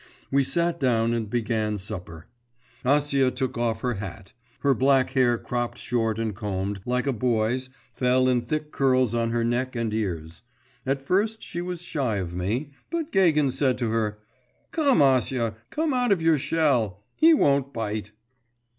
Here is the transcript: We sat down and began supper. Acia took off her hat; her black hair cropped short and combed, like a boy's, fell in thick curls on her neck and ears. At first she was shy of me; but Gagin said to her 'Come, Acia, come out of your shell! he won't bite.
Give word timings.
We 0.31 0.43
sat 0.43 0.79
down 0.79 1.13
and 1.13 1.29
began 1.29 1.77
supper. 1.77 2.25
Acia 2.83 3.29
took 3.29 3.55
off 3.55 3.81
her 3.81 3.93
hat; 4.01 4.33
her 4.61 4.73
black 4.73 5.11
hair 5.11 5.37
cropped 5.37 5.77
short 5.77 6.17
and 6.17 6.35
combed, 6.35 6.81
like 6.87 7.05
a 7.05 7.13
boy's, 7.13 7.69
fell 7.93 8.27
in 8.27 8.41
thick 8.47 8.71
curls 8.71 9.13
on 9.13 9.29
her 9.29 9.43
neck 9.43 9.75
and 9.75 9.93
ears. 9.93 10.41
At 10.87 11.03
first 11.03 11.43
she 11.43 11.61
was 11.61 11.83
shy 11.83 12.15
of 12.15 12.33
me; 12.33 12.71
but 12.89 13.11
Gagin 13.11 13.51
said 13.51 13.77
to 13.77 13.91
her 13.91 14.17
'Come, 14.71 15.03
Acia, 15.03 15.53
come 15.69 15.93
out 15.93 16.11
of 16.11 16.19
your 16.19 16.39
shell! 16.39 17.03
he 17.15 17.35
won't 17.35 17.71
bite. 17.71 18.09